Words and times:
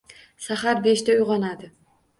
Sahar 0.45 0.81
beshda 0.87 1.19
uyg`onadi 1.19 1.75